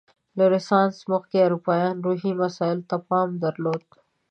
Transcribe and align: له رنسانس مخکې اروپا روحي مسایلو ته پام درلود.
له 0.37 0.43
رنسانس 0.51 0.95
مخکې 1.11 1.37
اروپا 1.45 1.75
روحي 2.05 2.31
مسایلو 2.41 2.87
ته 2.89 2.97
پام 3.07 3.29
درلود. 3.43 3.83